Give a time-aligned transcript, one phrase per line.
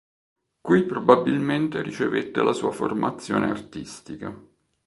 [0.67, 4.35] Qui probabilmente ricevette la sua formazione artistica.